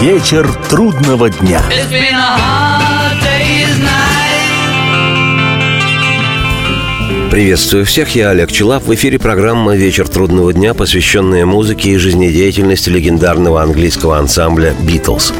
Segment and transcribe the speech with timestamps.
[0.00, 1.62] Вечер трудного дня.
[7.36, 8.86] Приветствую всех, я Олег Челап.
[8.86, 15.34] В эфире программа «Вечер трудного дня», посвященная музыке и жизнедеятельности легендарного английского ансамбля «Битлз».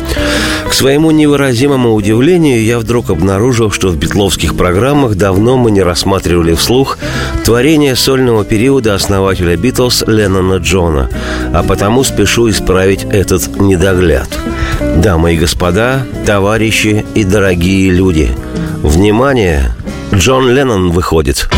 [0.68, 6.52] К своему невыразимому удивлению я вдруг обнаружил, что в битловских программах давно мы не рассматривали
[6.52, 6.98] вслух
[7.46, 11.08] творение сольного периода основателя «Битлз» Леннона Джона,
[11.54, 14.28] а потому спешу исправить этот недогляд.
[14.98, 18.28] Дамы и господа, товарищи и дорогие люди,
[18.82, 19.74] внимание!
[20.14, 21.48] Джон Леннон выходит.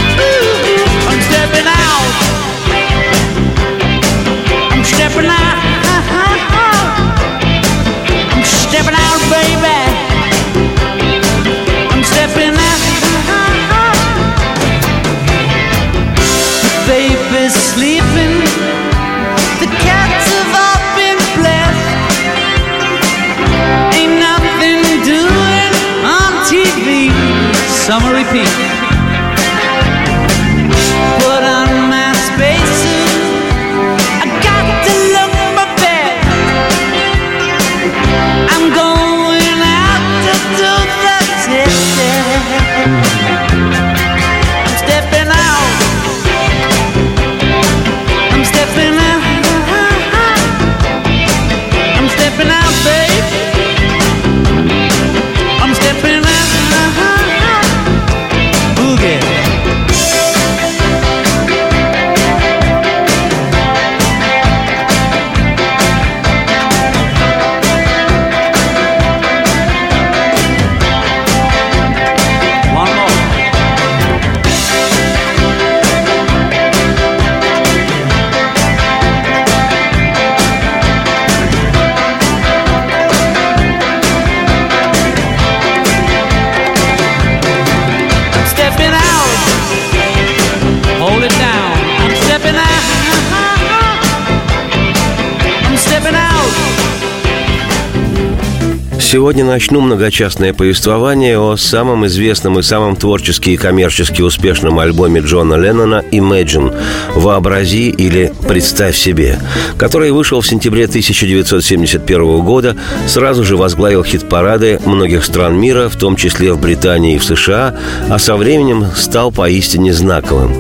[99.29, 105.57] Сегодня начну многочастное повествование о самом известном и самом творчески и коммерчески успешном альбоме Джона
[105.57, 106.75] Леннона «Imagine»
[107.15, 109.39] «Вообрази» или «Представь себе»,
[109.77, 112.75] который вышел в сентябре 1971 года,
[113.07, 117.77] сразу же возглавил хит-парады многих стран мира, в том числе в Британии и в США,
[118.09, 120.55] а со временем стал поистине знаковым.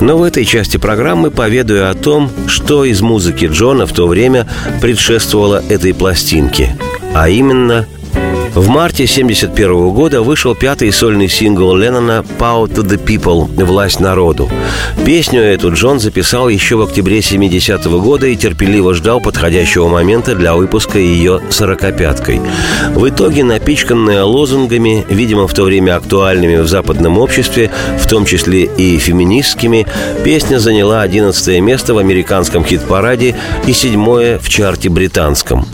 [0.00, 4.46] Но в этой части программы поведаю о том, что из музыки Джона в то время
[4.80, 6.78] предшествовало этой пластинке–
[7.18, 7.86] а именно
[8.56, 14.48] в марте 1971 года вышел пятый сольный сингл Леннона «Power to the People»– «Власть народу».
[15.04, 20.34] Песню эту Джон записал еще в октябре 70 -го года и терпеливо ждал подходящего момента
[20.34, 22.40] для выпуска ее «сорокопяткой».
[22.94, 28.62] В итоге, напичканная лозунгами, видимо, в то время актуальными в западном обществе, в том числе
[28.62, 29.86] и феминистскими,
[30.24, 35.66] песня заняла 11 место в американском хит-параде и седьмое в чарте британском.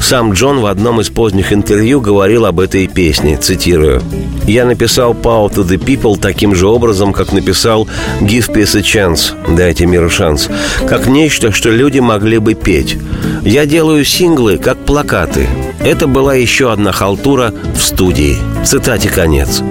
[0.00, 4.00] Сам Джон в одном из поздних интервью говорил, говорил об этой песне, цитирую.
[4.46, 7.88] «Я написал Power to the People таким же образом, как написал
[8.20, 10.48] Give Peace a Chance, дайте миру шанс,
[10.88, 12.96] как нечто, что люди могли бы петь.
[13.42, 15.48] Я делаю синглы, как плакаты.
[15.80, 18.36] Это была еще одна халтура в студии.
[18.64, 19.62] Цитате конец.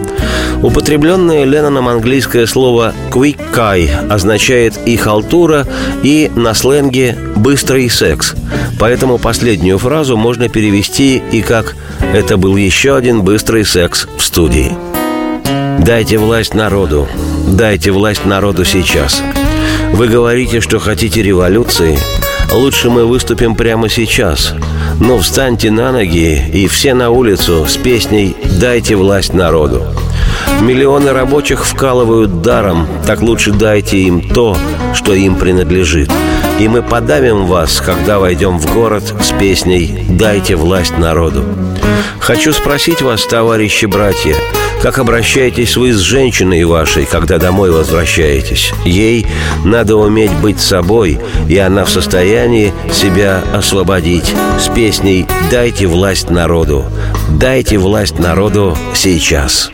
[0.63, 5.67] Употребленное Ленноном английское слово «quick kai» означает и халтура,
[6.03, 8.33] и на сленге «быстрый секс».
[8.79, 11.75] Поэтому последнюю фразу можно перевести и как
[12.13, 14.75] «это был еще один быстрый секс в студии».
[15.79, 17.07] Дайте власть народу.
[17.47, 19.21] Дайте власть народу сейчас.
[19.93, 21.97] Вы говорите, что хотите революции.
[22.51, 24.53] Лучше мы выступим прямо сейчас.
[24.99, 29.83] Но встаньте на ноги и все на улицу с песней «Дайте власть народу».
[30.61, 34.57] Миллионы рабочих вкалывают даром, так лучше дайте им то,
[34.93, 36.11] что им принадлежит.
[36.59, 41.45] И мы подавим вас, когда войдем в город с песней «Дайте власть народу».
[42.19, 44.35] Хочу спросить вас, товарищи братья,
[44.81, 48.73] как обращаетесь вы с женщиной вашей, когда домой возвращаетесь?
[48.85, 49.25] Ей
[49.65, 54.33] надо уметь быть собой, и она в состоянии себя освободить.
[54.59, 56.85] С песней «Дайте власть народу».
[57.29, 59.69] Дайте власть народу сейчас.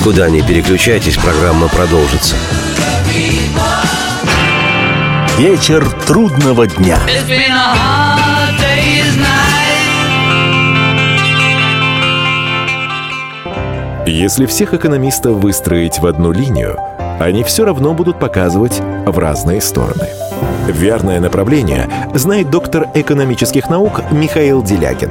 [0.00, 2.34] Никуда не переключайтесь, программа продолжится.
[5.36, 6.98] Вечер трудного дня.
[14.06, 16.78] Если всех экономистов выстроить в одну линию,
[17.20, 20.08] они все равно будут показывать в разные стороны.
[20.66, 25.10] Верное направление знает доктор экономических наук Михаил Делягин.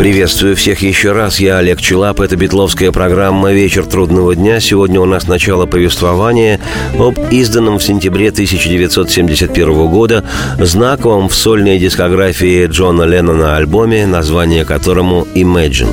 [0.00, 1.40] Приветствую всех еще раз.
[1.40, 2.20] Я Олег Челап.
[2.20, 4.58] Это битловская программа «Вечер трудного дня».
[4.58, 6.58] Сегодня у нас начало повествования
[6.98, 10.24] об изданном в сентябре 1971 года
[10.58, 15.92] знаковом в сольной дискографии Джона Леннона альбоме, название которому «Imagine».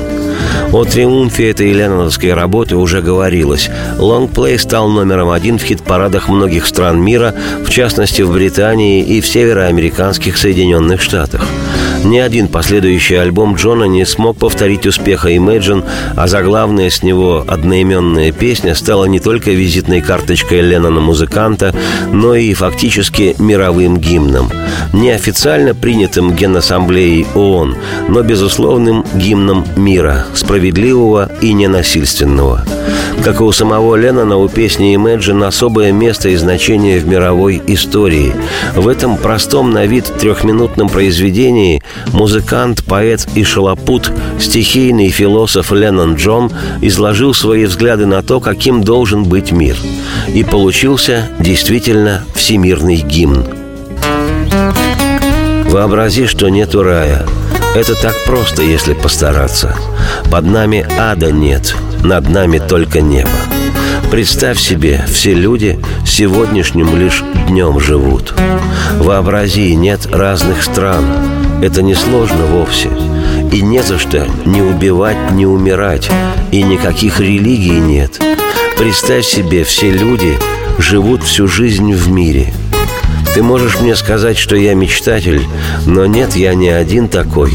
[0.72, 3.68] О триумфе этой ленноновской работы уже говорилось.
[3.98, 9.26] Лонгплей стал номером один в хит-парадах многих стран мира, в частности в Британии и в
[9.26, 11.46] североамериканских Соединенных Штатах.
[12.04, 15.84] Ни один последующий альбом Джона не смог повторить успеха Imagine,
[16.16, 21.74] а заглавная с него одноименная песня стала не только визитной карточкой Леннона-музыканта,
[22.12, 24.50] но и фактически мировым гимном.
[24.92, 27.76] Неофициально принятым Генассамблеей ООН,
[28.08, 32.64] но безусловным гимном мира, справедливого и ненасильственного.
[33.24, 38.32] Как и у самого Леннона, у песни Imagine особое место и значение в мировой истории.
[38.74, 41.82] В этом простом на вид трехминутном произведении
[42.12, 49.24] музыкант, поэт и шалопут, стихийный философ Леннон Джон изложил свои взгляды на то, каким должен
[49.24, 49.76] быть мир.
[50.28, 53.44] И получился действительно всемирный гимн.
[55.70, 57.26] Вообрази, что нету рая.
[57.74, 59.76] Это так просто, если постараться.
[60.30, 63.30] Под нами ада нет, над нами только небо.
[64.10, 68.34] Представь себе, все люди сегодняшним лишь днем живут.
[68.98, 71.04] Вообрази, нет разных стран.
[71.62, 72.90] Это не сложно вовсе.
[73.52, 76.08] И не за что не убивать, не умирать.
[76.52, 78.20] И никаких религий нет.
[78.78, 80.38] Представь себе, все люди
[80.78, 82.52] живут всю жизнь в мире.
[83.34, 85.46] Ты можешь мне сказать, что я мечтатель,
[85.86, 87.52] но нет, я не один такой.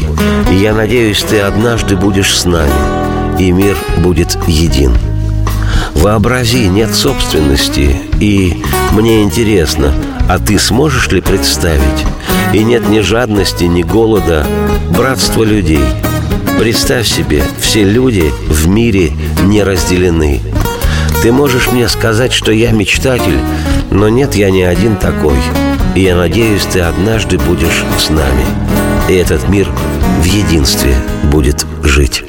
[0.50, 2.70] И я надеюсь, ты однажды будешь с нами,
[3.38, 4.92] и мир будет един.
[5.94, 8.62] Вообрази, нет собственности, и
[8.92, 9.92] мне интересно,
[10.28, 12.04] а ты сможешь ли представить?
[12.52, 14.46] И нет ни жадности, ни голода,
[14.90, 15.84] братство людей.
[16.58, 19.12] Представь себе, все люди в мире
[19.44, 20.40] не разделены.
[21.22, 23.38] Ты можешь мне сказать, что я мечтатель,
[23.90, 25.36] но нет, я не один такой.
[25.94, 28.44] И я надеюсь, ты однажды будешь с нами.
[29.08, 29.68] И этот мир
[30.20, 30.94] в единстве
[31.30, 32.24] будет жить.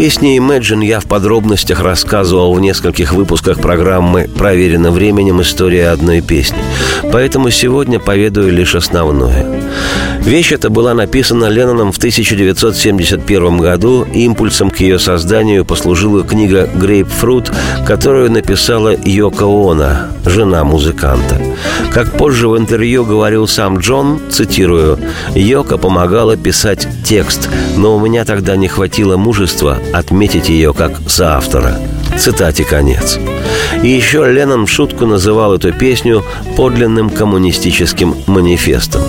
[0.00, 5.42] О песне Imagine я в подробностях рассказывал в нескольких выпусках программы «Проверено временем.
[5.42, 6.56] История одной песни».
[7.12, 9.44] Поэтому сегодня поведаю лишь основное.
[10.24, 14.04] Вещь эта была написана Ленноном в 1971 году.
[14.12, 17.50] Импульсом к ее созданию послужила книга «Грейпфрут»,
[17.86, 21.40] которую написала Йоко Оно, жена музыканта.
[21.92, 24.98] Как позже в интервью говорил сам Джон, цитирую,
[25.34, 31.78] «Йоко помогала писать текст, но у меня тогда не хватило мужества отметить ее как соавтора».
[32.18, 33.18] Цитате конец.
[33.82, 36.22] И еще Леннон в шутку называл эту песню
[36.56, 39.02] подлинным коммунистическим манифестом.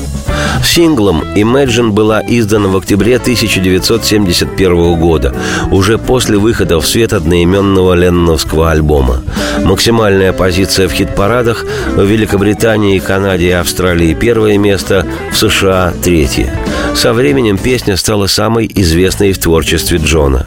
[0.63, 5.33] Синглом «Imagine» была издана в октябре 1971 года,
[5.71, 9.21] уже после выхода в свет одноименного ленноновского альбома.
[9.63, 16.53] Максимальная позиция в хит-парадах в Великобритании, Канаде и Австралии первое место, в США третье.
[16.95, 20.45] Со временем песня стала самой известной в творчестве Джона.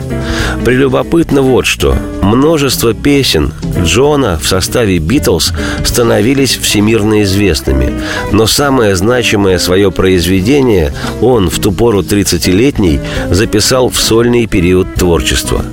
[0.65, 1.97] Прелюбопытно вот что.
[2.23, 5.53] Множество песен Джона в составе «Битлз»
[5.85, 7.93] становились всемирно известными.
[8.33, 13.01] Но самое значимое свое произведение он, в ту пору 30-летний,
[13.31, 15.65] записал в сольный период творчества.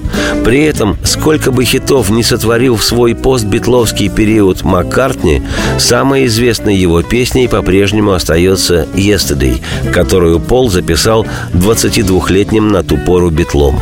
[0.44, 5.42] При этом, сколько бы хитов не сотворил в свой постбитловский период Маккартни,
[5.78, 9.62] самой известной его песней по-прежнему остается «Yesterday»,
[9.94, 13.80] которую Пол записал 22-летним на ту пору битлом.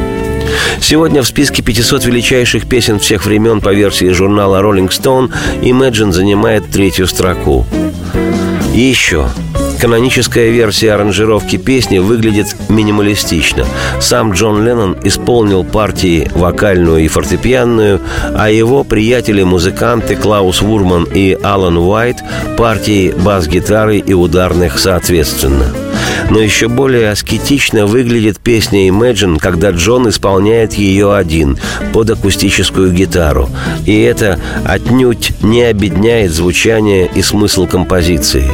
[0.81, 5.31] Сегодня в списке 500 величайших песен всех времен по версии журнала Rolling Stone
[5.61, 7.65] Imagine занимает третью строку.
[8.73, 9.27] И еще.
[9.79, 13.65] Каноническая версия аранжировки песни выглядит минималистично.
[14.01, 18.01] Сам Джон Леннон исполнил партии вокальную и фортепианную,
[18.35, 22.17] а его приятели-музыканты Клаус Вурман и Алан Уайт–
[22.57, 25.73] партии бас-гитары и ударных соответственно–
[26.29, 31.57] но еще более аскетично выглядит песня Imagine, когда Джон исполняет ее один,
[31.91, 33.49] под акустическую гитару.
[33.85, 38.45] И это отнюдь не обедняет звучание и смысл композиции.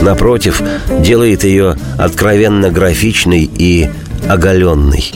[0.00, 0.62] Напротив,
[1.00, 3.90] делает ее откровенно графичной и
[4.28, 5.12] оголенной.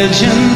[0.00, 0.49] Religion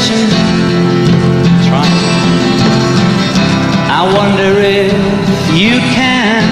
[0.00, 0.28] possession.
[1.68, 1.84] Try.
[3.92, 4.92] I wonder if
[5.54, 6.44] you can.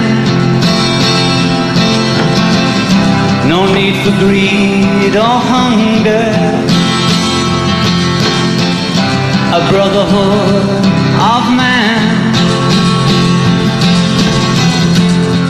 [3.47, 6.29] No need for greed or hunger.
[9.57, 10.85] A brotherhood
[11.33, 12.19] of man.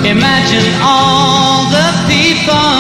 [0.06, 2.80] Imagine all the people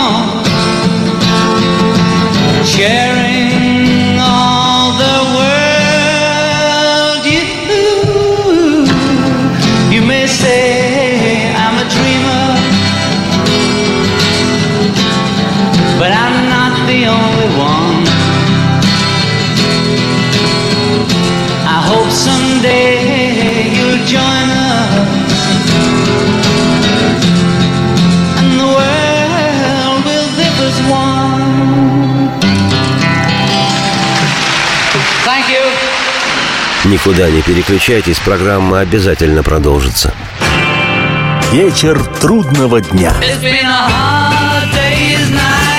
[2.63, 3.18] sharing
[22.59, 25.47] someday you'll join us
[28.37, 31.39] and the world will live as one.
[35.23, 35.63] Thank you.
[36.85, 40.13] Никуда не переключайтесь, программа обязательно продолжится.
[41.51, 43.13] Вечер трудного дня.
[43.21, 45.78] It's been a hard day's night.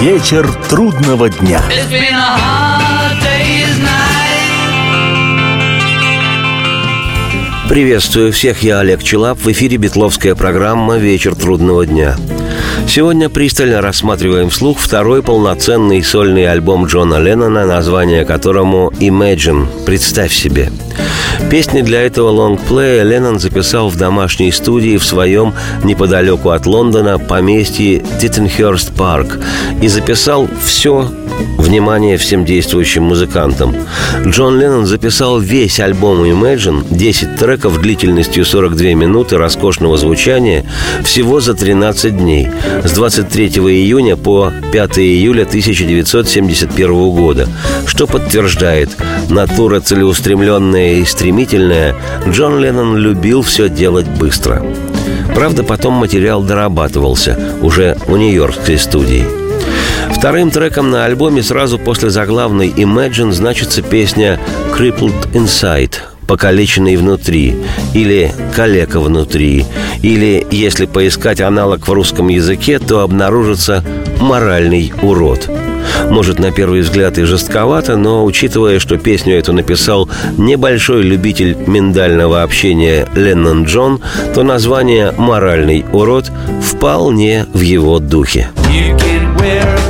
[0.00, 1.62] Вечер трудного дня.
[7.66, 9.38] Приветствую всех, я Олег Челап.
[9.38, 12.14] В эфире Бетловская программа «Вечер трудного дня».
[12.86, 20.70] Сегодня пристально рассматриваем вслух второй полноценный сольный альбом Джона Леннона, название которому «Imagine»– «Представь себе».
[21.50, 25.54] Песни для этого лонгплея Леннон записал в домашней студии в своем
[25.84, 29.38] неподалеку от Лондона поместье Титтенхерст Парк
[29.80, 31.08] и записал все
[31.58, 33.74] Внимание всем действующим музыкантам.
[34.24, 40.64] Джон Леннон записал весь альбом Imagine, 10 треков длительностью 42 минуты роскошного звучания,
[41.02, 42.48] всего за 13 дней,
[42.84, 47.48] с 23 июня по 5 июля 1971 года,
[47.84, 48.96] что подтверждает,
[49.28, 51.96] натура целеустремленная и стремительная,
[52.28, 54.64] Джон Леннон любил все делать быстро.
[55.34, 59.45] Правда, потом материал дорабатывался уже у нью-йоркской студии.
[60.26, 64.40] Вторым треком на альбоме сразу после заглавной Imagine значится песня
[64.76, 65.92] Crippled Inside
[66.26, 67.54] покалеченный внутри,
[67.94, 69.64] или калека внутри,
[70.02, 73.84] или, если поискать аналог в русском языке, то обнаружится
[74.20, 75.48] моральный урод.
[76.10, 82.42] Может, на первый взгляд и жестковато, но учитывая, что песню эту написал небольшой любитель миндального
[82.42, 84.00] общения Леннон Джон,
[84.34, 86.32] то название «Моральный урод»
[86.68, 88.50] вполне в его духе.
[88.68, 89.85] You can wear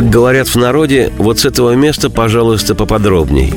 [0.00, 3.52] Как говорят в народе, вот с этого места, пожалуйста, поподробней.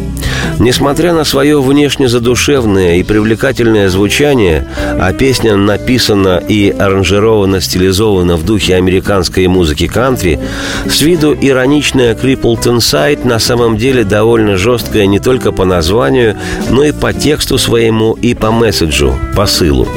[0.59, 4.67] Несмотря на свое внешне задушевное и привлекательное звучание,
[4.99, 10.39] а песня написана и аранжирована, стилизована в духе американской музыки кантри,
[10.89, 16.37] с виду ироничная Crippled Inside на самом деле довольно жесткая не только по названию,
[16.69, 19.87] но и по тексту своему и по месседжу, посылу.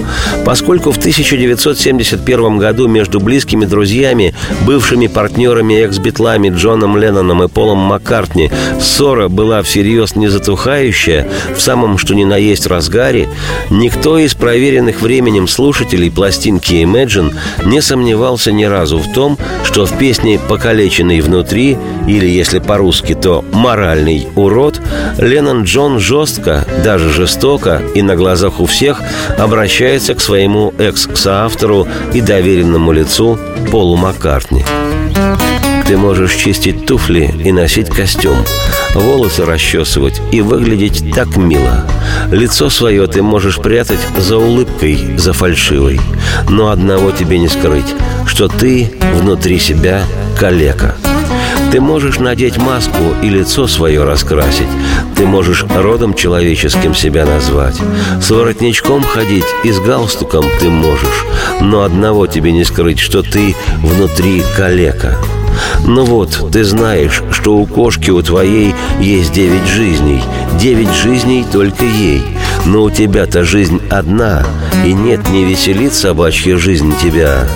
[0.44, 4.34] Поскольку в 1971 году между близкими друзьями,
[4.66, 11.98] бывшими партнерами экс-битлами Джоном Ленноном и Полом Маккартни ссора была всерьез не затухающая, в самом
[11.98, 13.28] что ни на есть разгаре,
[13.68, 19.98] никто из проверенных временем слушателей пластинки Imagine не сомневался ни разу в том, что в
[19.98, 24.80] песне «Покалеченный внутри» или, если по-русски, то «Моральный урод»
[25.18, 29.02] Леннон Джон жестко, даже жестоко и на глазах у всех
[29.38, 33.36] обращается к своему экс-соавтору и доверенному лицу
[33.72, 34.64] Полу Маккартни.
[35.88, 38.36] Ты можешь чистить туфли и носить костюм,
[38.94, 41.84] волосы расчесывать и выглядеть так мило.
[42.30, 46.00] Лицо свое ты можешь прятать за улыбкой, за фальшивой.
[46.48, 47.94] Но одного тебе не скрыть,
[48.26, 50.02] что ты внутри себя
[50.38, 50.96] калека.
[51.70, 54.68] Ты можешь надеть маску и лицо свое раскрасить.
[55.16, 57.76] Ты можешь родом человеческим себя назвать.
[58.20, 61.24] С воротничком ходить и с галстуком ты можешь.
[61.60, 65.18] Но одного тебе не скрыть, что ты внутри калека.
[65.86, 70.22] Ну вот, ты знаешь, что у кошки у твоей есть девять жизней.
[70.58, 72.22] Девять жизней только ей.
[72.64, 74.44] Но у тебя-то жизнь одна,
[74.84, 77.46] и нет, не веселит собачья жизнь тебя.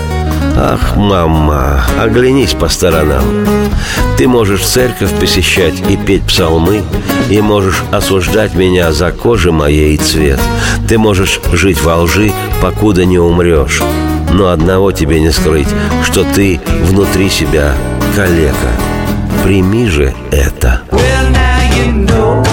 [0.56, 3.24] Ах, мама, оглянись по сторонам.
[4.16, 6.82] Ты можешь церковь посещать и петь псалмы,
[7.30, 10.38] и можешь осуждать меня за кожи моей цвет.
[10.86, 13.80] Ты можешь жить во лжи, покуда не умрешь.
[14.32, 15.68] Но одного тебе не скрыть,
[16.04, 17.74] что ты внутри себя
[18.14, 18.70] калека.
[19.44, 20.82] Прими же это.
[20.90, 22.49] Well,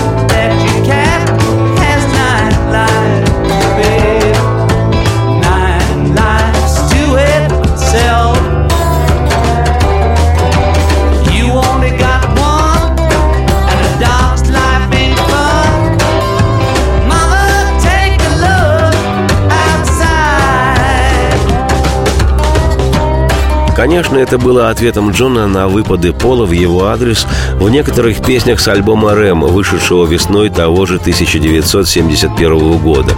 [23.78, 27.28] Конечно, это было ответом Джона на выпады Пола в его адрес
[27.60, 33.14] в некоторых песнях с альбома «Рэм», вышедшего весной того же 1971 года.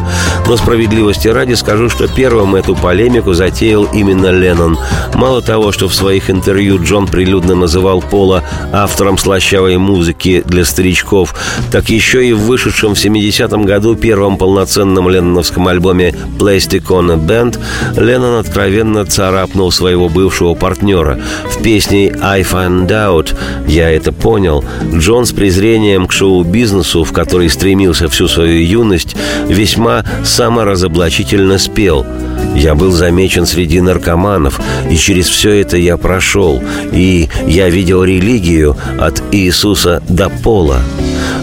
[0.46, 4.78] Но справедливости ради скажу, что первым эту полемику затеял именно Леннон.
[5.14, 8.44] Мало того, что в своих интервью Джон прилюдно называл Пола
[8.74, 11.36] автором слащавой музыки для старичков,
[11.72, 17.16] так еще и в вышедшем в 70-м году первом полноценном ленноновском альбоме «Plastic on a
[17.16, 17.58] Band»
[17.96, 21.20] Леннон откровенно царапнул своего бывшего партнера.
[21.46, 23.36] В песне «I Find Out»
[23.68, 29.16] «Я это понял» Джон с презрением к шоу-бизнесу, в который стремился всю свою юность,
[29.48, 32.06] весьма саморазоблачительно спел
[32.56, 34.60] «Я был замечен среди наркоманов,
[34.90, 40.82] и через все это я прошел, и я видел религию от Иисуса до пола».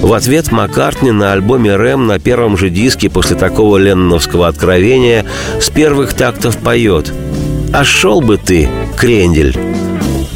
[0.01, 5.25] В ответ Маккартни на альбоме «Рэм» на первом же диске после такого ленноновского откровения
[5.61, 7.13] с первых тактов поет
[7.73, 9.57] «А шел бы ты, крендель!»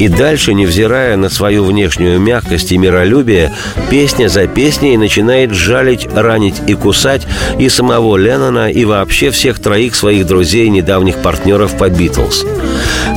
[0.01, 3.53] И дальше, невзирая на свою внешнюю мягкость и миролюбие,
[3.91, 7.27] песня за песней начинает жалить, ранить и кусать
[7.59, 12.45] и самого Леннона, и вообще всех троих своих друзей, недавних партнеров по «Битлз».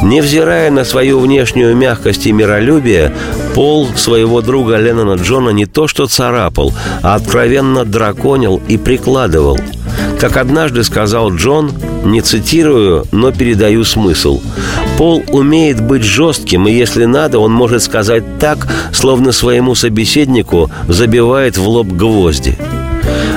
[0.03, 3.15] Невзирая на свою внешнюю мягкость и миролюбие,
[3.55, 9.59] Пол своего друга Леннона Джона не то что царапал, а откровенно драконил и прикладывал–
[10.21, 11.73] как однажды сказал Джон,
[12.05, 14.41] не цитирую, но передаю смысл.
[14.97, 21.57] Пол умеет быть жестким, и если надо, он может сказать так, словно своему собеседнику забивает
[21.57, 22.57] в лоб гвозди.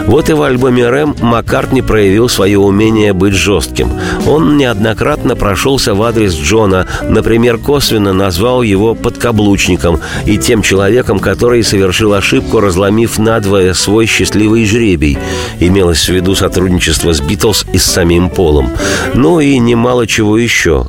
[0.08, 3.92] Вот и в альбоме «Рэм» Маккартни проявил свое умение быть жестким.
[4.26, 11.62] Он неоднократно прошелся в адрес Джона, например, косвенно назвал его подкаблучником и тем человеком, который
[11.62, 15.18] совершил ошибку, разломив надвое свой счастливый жребий.
[15.60, 18.70] Имелось в виду сотрудничество с «Битлз» и с самим Полом.
[19.14, 20.88] Ну и немало чего еще.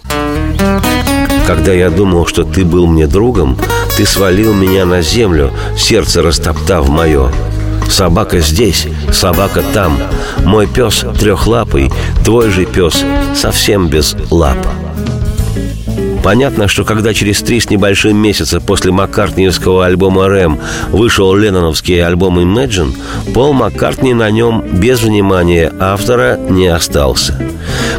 [1.45, 3.59] Когда я думал, что ты был мне другом,
[3.97, 7.33] ты свалил меня на землю, сердце растоптав мое.
[7.89, 9.99] Собака здесь, собака там.
[10.45, 11.91] Мой пес трехлапый,
[12.25, 14.59] твой же пес совсем без лап.
[16.29, 20.61] Понятно, что когда через три с небольшим месяца после Маккартниевского альбома «Рэм»
[20.91, 22.95] вышел ленноновский альбом «Imagine»,
[23.33, 27.41] Пол Маккартни на нем без внимания автора не остался.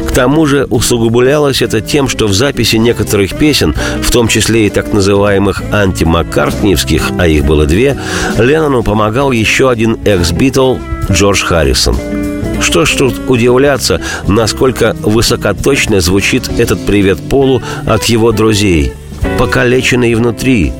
[0.06, 4.70] К тому же усугублялось это тем, что в записи некоторых песен, в том числе и
[4.70, 7.98] так называемых антимаккартниевских, а их было две,
[8.38, 10.76] Леннону помогал еще один экс-битл
[11.10, 11.96] Джордж Харрисон–
[12.60, 18.92] что ж тут удивляться, насколько высокоточно звучит этот привет Полу от его друзей.
[19.38, 20.72] Покалеченный внутри.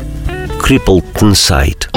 [0.62, 1.89] Crippled inside.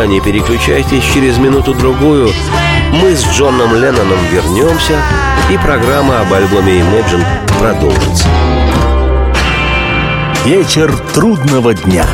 [0.00, 2.30] Никуда не переключайтесь, через минуту-другую
[2.92, 4.98] мы с Джоном Ленноном вернемся,
[5.52, 7.24] и программа об альбоме Imagine
[7.58, 8.26] продолжится.
[10.44, 12.06] Вечер трудного дня.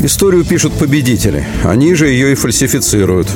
[0.00, 1.46] Историю пишут победители.
[1.62, 3.28] Они же ее и фальсифицируют.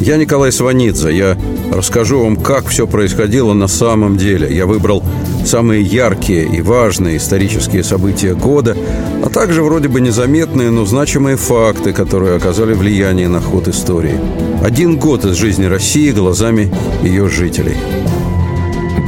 [0.00, 1.16] Я Николай Сванидзе.
[1.16, 1.38] Я
[1.72, 4.54] расскажу вам, как все происходило на самом деле.
[4.54, 5.02] Я выбрал
[5.44, 8.76] самые яркие и важные исторические события года,
[9.24, 14.18] а также вроде бы незаметные, но значимые факты, которые оказали влияние на ход истории.
[14.62, 16.72] Один год из жизни России глазами
[17.02, 17.76] ее жителей.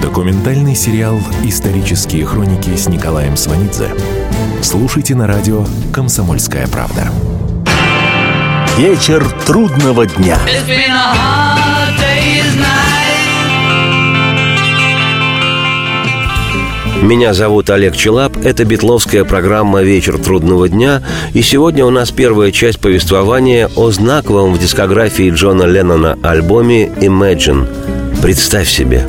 [0.02, 3.88] Документальный сериал «Исторические хроники» с Николаем Сванидзе.
[4.60, 7.10] Слушайте на радио «Комсомольская правда».
[8.76, 10.38] Вечер трудного дня.
[10.46, 13.01] It's been a hard day's night.
[17.02, 21.02] Меня зовут Олег Челап, это битловская программа «Вечер трудного дня»,
[21.34, 27.66] и сегодня у нас первая часть повествования о знаковом в дискографии Джона Леннона альбоме «Imagine».
[28.22, 29.04] Представь себе.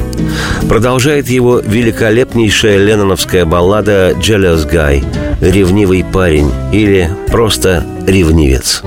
[0.68, 5.06] Продолжает его великолепнейшая ленноновская баллада «Jealous Guy»–
[5.42, 8.82] «Ревнивый парень» или просто «Ревнивец».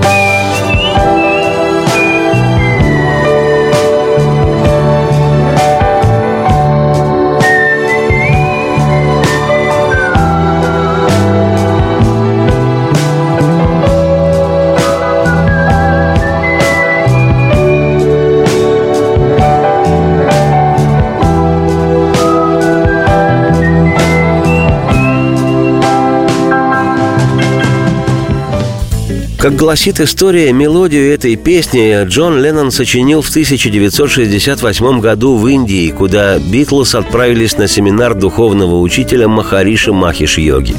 [29.47, 36.37] Как гласит история, мелодию этой песни Джон Леннон сочинил в 1968 году в Индии, куда
[36.37, 40.75] Битлз отправились на семинар духовного учителя Махариши Махиш Йоги.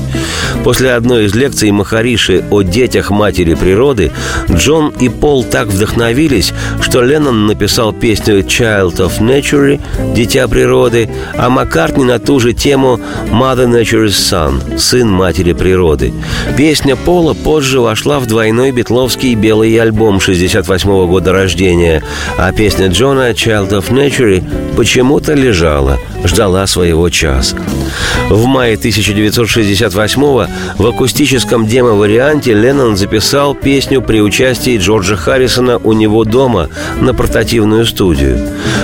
[0.64, 4.12] После одной из лекций Махариши о детях матери природы
[4.50, 6.52] Джон и Пол так вдохновились,
[6.82, 9.80] что Леннон написал песню «Child of Nature»–
[10.14, 13.00] «Дитя природы», а Маккартни на ту же тему
[13.30, 16.12] «Mother Nature's Son»– «Сын матери природы».
[16.58, 18.26] Песня Пола позже вошла в
[18.58, 22.02] двойной битловский белый альбом 68 года рождения,
[22.36, 24.42] а песня Джона «Child of Nature»
[24.74, 27.56] почему-то лежала, ждала своего часа.
[28.28, 36.24] В мае 1968 в акустическом демо-варианте Леннон записал песню при участии Джорджа Харрисона у него
[36.24, 36.68] дома
[37.00, 38.40] на портативную студию.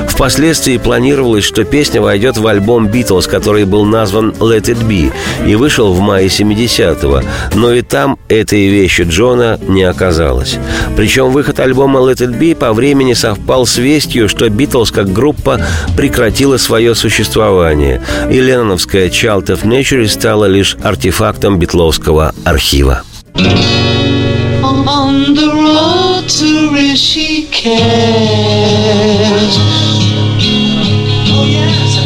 [0.08, 5.12] Впоследствии планировалось, что песня войдет в альбом «Битлз», который был назван «Let It Be»
[5.46, 7.22] и вышел в мае 70-го,
[7.54, 10.58] но и там этой вещи Джона не оказалось.
[10.96, 15.60] Причем выход альбома «Let It Be» по времени совпал с вестью, что «Битлз» как группа
[15.96, 23.02] прекратила свое существование, и ленноновская «Child of Nature» стала лишь артефактом битловского архива.
[24.86, 27.74] On the road to Rishikesh,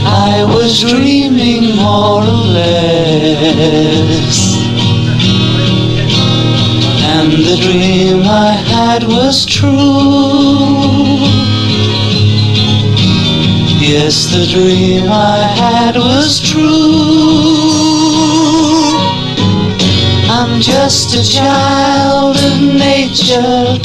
[0.07, 2.33] I was dreaming more or
[3.47, 4.58] less.
[7.31, 9.69] And the dream I had was true.
[13.87, 16.63] Yes, the dream I had was true.
[20.31, 23.77] I'm just a child of nature.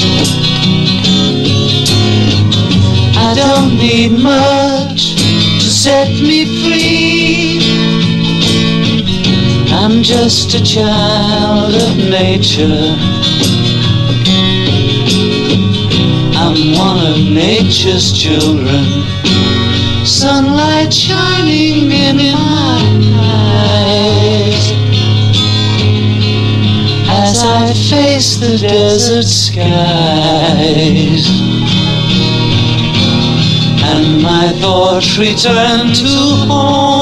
[3.27, 5.15] I don't need much
[5.60, 7.82] to set me free.
[9.84, 12.95] I'm just a child of nature.
[16.39, 19.03] I'm one of nature's children.
[20.05, 22.79] Sunlight shining in my
[23.75, 24.71] eyes
[27.09, 29.67] as I face the desert skies.
[33.84, 36.07] And my thoughts return to
[36.47, 36.93] home.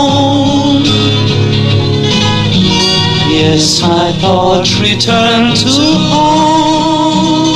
[3.81, 5.69] My thoughts return to
[6.13, 7.55] home.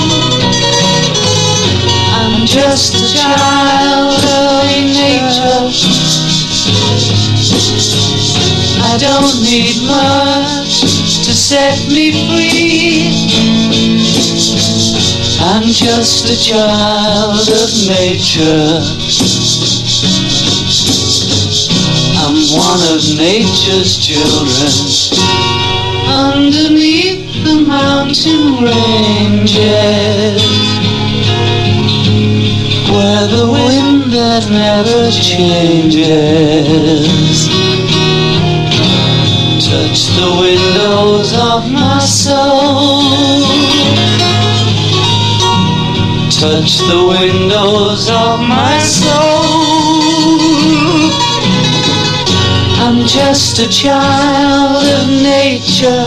[2.17, 5.69] I'm just a child of nature.
[8.81, 10.81] I don't need much
[11.25, 13.11] to set me free.
[15.41, 18.81] I'm just a child of nature.
[22.17, 25.44] I'm one of nature's children.
[26.15, 30.43] Underneath the mountain ranges,
[32.89, 36.25] where the wind that never changes
[39.65, 43.01] Touch the windows of my soul.
[46.29, 49.44] Touch the windows of my soul.
[53.27, 56.05] Just a child of nature.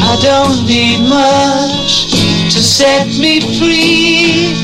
[0.00, 2.10] I don't need much
[2.54, 4.54] to set me free.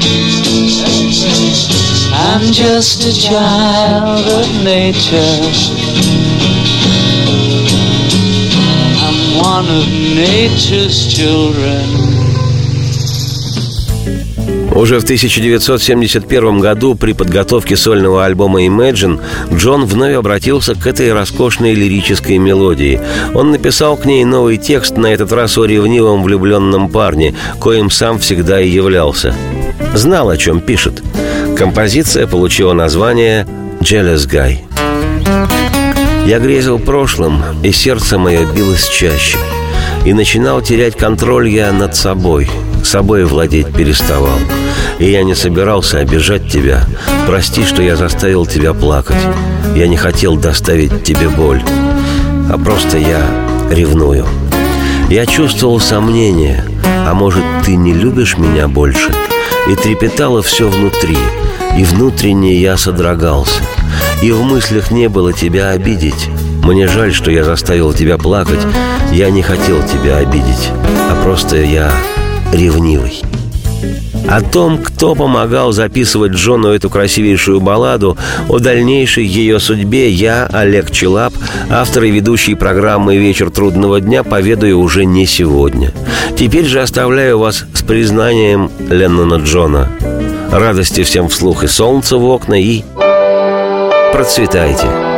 [2.14, 5.40] I'm just a child of nature.
[9.04, 9.86] I'm one of
[10.16, 12.11] nature's children.
[14.75, 19.20] Уже в 1971 году при подготовке сольного альбома Imagine
[19.55, 23.01] Джон вновь обратился к этой роскошной лирической мелодии.
[23.35, 28.18] Он написал к ней новый текст, на этот раз о ревнивом влюбленном парне, коим сам
[28.18, 29.35] всегда и являлся.
[29.95, 31.03] Знал, о чем пишет.
[31.57, 33.47] Композиция получила название
[33.81, 34.59] «Jealous Guy».
[36.27, 39.37] Я грезил прошлым, и сердце мое билось чаще.
[40.07, 42.49] И начинал терять контроль я над собой.
[42.83, 44.39] Собой владеть переставал.
[44.99, 46.85] И я не собирался обижать тебя.
[47.26, 49.16] Прости, что я заставил тебя плакать.
[49.74, 51.62] Я не хотел доставить тебе боль.
[52.51, 53.20] А просто я
[53.70, 54.26] ревную.
[55.09, 56.64] Я чувствовал сомнение.
[57.07, 59.11] А может, ты не любишь меня больше?
[59.68, 61.16] И трепетало все внутри.
[61.78, 63.62] И внутренне я содрогался.
[64.22, 66.28] И в мыслях не было тебя обидеть.
[66.62, 68.61] Мне жаль, что я заставил тебя плакать.
[69.12, 70.70] Я не хотел тебя обидеть,
[71.11, 71.93] а просто я
[72.53, 73.22] ревнивый.
[74.28, 78.16] О том, кто помогал записывать Джону эту красивейшую балладу,
[78.48, 81.34] о дальнейшей ее судьбе я, Олег Челап,
[81.68, 85.92] автор и ведущий программы «Вечер трудного дня», поведаю уже не сегодня.
[86.36, 89.90] Теперь же оставляю вас с признанием Леннона Джона.
[90.50, 92.84] Радости всем вслух и солнца в окна, и
[94.12, 95.11] процветайте!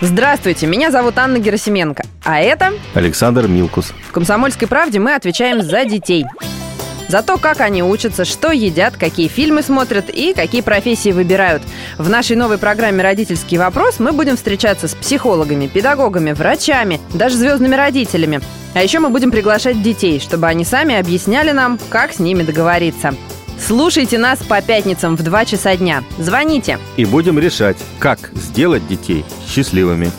[0.00, 2.04] Здравствуйте, меня зовут Анна Герасименко.
[2.22, 3.92] А это Александр Милкус.
[4.08, 6.24] в «Комсомольской правде» мы отвечаем за детей.
[7.08, 11.64] За то, как они учатся, что едят, какие фильмы смотрят и какие профессии выбирают.
[11.98, 17.74] В нашей новой программе «Родительский вопрос» мы будем встречаться с психологами, педагогами, врачами, даже звездными
[17.74, 18.40] родителями.
[18.76, 23.14] А еще мы будем приглашать детей, чтобы они сами объясняли нам, как с ними договориться.
[23.58, 26.04] Слушайте нас по пятницам в 2 часа дня.
[26.18, 26.78] Звоните.
[26.98, 30.10] И будем решать, как сделать детей счастливыми.